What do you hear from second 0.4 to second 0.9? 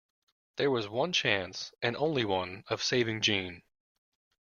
There was